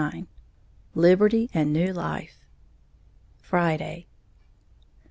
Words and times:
XXIX 0.03 0.25
LIBERTY 0.95 1.51
AND 1.53 1.71
NEW 1.71 1.93
LIFE 1.93 2.43
_Friday. 3.47 4.07